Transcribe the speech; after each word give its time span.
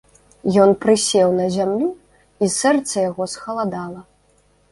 Ён 0.61 0.71
прысеў 0.85 1.29
на 1.39 1.45
зямлю, 1.57 1.89
і 2.45 2.51
сэрца 2.59 2.95
яго 3.09 3.23
схаладала. 3.37 4.01